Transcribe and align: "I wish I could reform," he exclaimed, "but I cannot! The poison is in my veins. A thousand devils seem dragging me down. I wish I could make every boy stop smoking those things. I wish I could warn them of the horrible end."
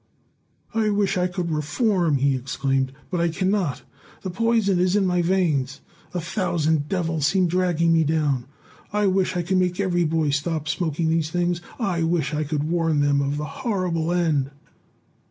"I 0.73 0.89
wish 0.89 1.15
I 1.15 1.27
could 1.27 1.51
reform," 1.51 2.17
he 2.17 2.35
exclaimed, 2.35 2.91
"but 3.11 3.21
I 3.21 3.27
cannot! 3.29 3.83
The 4.23 4.31
poison 4.31 4.79
is 4.79 4.95
in 4.95 5.05
my 5.05 5.21
veins. 5.21 5.81
A 6.15 6.19
thousand 6.19 6.87
devils 6.89 7.27
seem 7.27 7.45
dragging 7.45 7.93
me 7.93 8.03
down. 8.03 8.45
I 8.91 9.05
wish 9.05 9.37
I 9.37 9.43
could 9.43 9.57
make 9.57 9.79
every 9.79 10.05
boy 10.05 10.31
stop 10.31 10.67
smoking 10.67 11.11
those 11.11 11.29
things. 11.29 11.61
I 11.77 12.01
wish 12.01 12.33
I 12.33 12.43
could 12.43 12.63
warn 12.63 13.01
them 13.01 13.21
of 13.21 13.37
the 13.37 13.45
horrible 13.61 14.11
end." 14.11 14.49